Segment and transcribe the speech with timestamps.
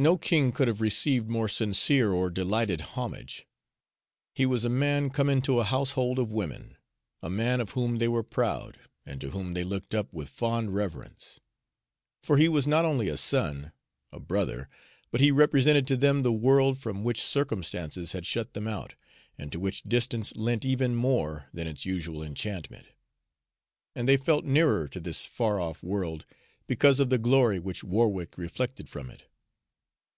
[0.00, 3.46] No king could have received more sincere or delighted homage.
[4.34, 6.78] He was a man, come into a household of women,
[7.22, 10.74] a man of whom they were proud, and to whom they looked up with fond
[10.74, 11.40] reverence.
[12.22, 13.72] For he was not only a son,
[14.10, 14.70] a brother
[15.10, 18.94] but he represented to them the world from which circumstances had shut them out,
[19.36, 22.86] and to which distance lent even more than its usual enchantment;
[23.94, 26.24] and they felt nearer to this far off world
[26.66, 29.24] because of the glory which Warwick reflected from it.